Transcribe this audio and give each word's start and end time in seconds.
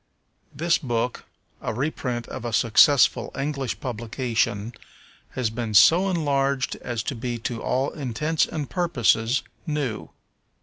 This 0.51 0.79
book, 0.79 1.25
a 1.61 1.75
reprint 1.75 2.25
of 2.27 2.43
a 2.43 2.53
successful 2.53 3.31
English 3.37 3.79
publication, 3.79 4.73
has 5.33 5.51
been 5.51 5.75
so 5.75 6.09
enlarged 6.09 6.75
as 6.77 7.03
to 7.03 7.13
be 7.13 7.37
to 7.37 7.61
all 7.61 7.91
intents 7.91 8.47
and 8.47 8.67
purposes 8.67 9.43
new. 9.67 10.09